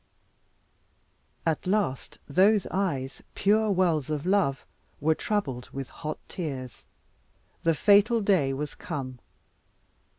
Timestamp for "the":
7.61-7.75